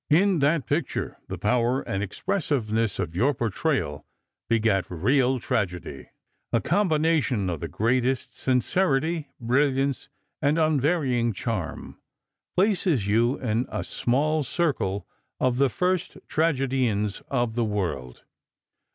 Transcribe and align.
In 0.09 0.39
that 0.39 0.65
picture, 0.65 1.19
the 1.27 1.37
power 1.37 1.81
and 1.81 2.01
expressiveness 2.01 2.97
of 2.97 3.15
your 3.15 3.35
portrayal 3.35 4.03
begat 4.49 4.87
real 4.89 5.39
tragedy. 5.39 6.09
A 6.51 6.59
combination 6.59 7.51
of 7.51 7.59
the 7.59 7.67
greatest 7.67 8.35
sincerity, 8.35 9.29
brilliance 9.39 10.09
and 10.41 10.57
unvarying 10.57 11.33
charm, 11.33 11.99
places 12.57 13.05
you 13.07 13.37
in 13.41 13.65
the 13.65 13.83
small 13.83 14.41
circle 14.41 15.05
of 15.39 15.59
the 15.59 15.69
first 15.69 16.17
tragediennes 16.27 17.21
of 17.29 17.53
the 17.53 17.63
world.... 17.63 18.23